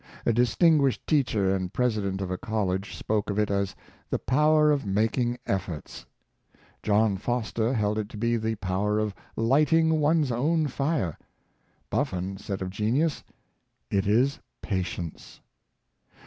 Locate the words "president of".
1.71-2.31